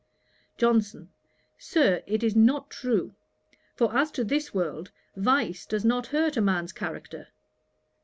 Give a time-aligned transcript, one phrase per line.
[0.57, 1.09] JOHNSON.
[1.59, 3.13] 'Sir, it is not true:
[3.75, 7.27] for as to this world vice does not hurt a man's character.'